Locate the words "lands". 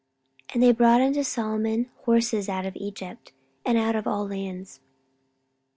4.27-4.79